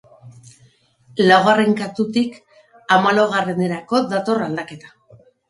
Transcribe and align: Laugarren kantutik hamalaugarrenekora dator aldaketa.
Laugarren 1.31 1.75
kantutik 1.81 2.39
hamalaugarrenekora 2.97 4.01
dator 4.17 4.45
aldaketa. 4.49 4.93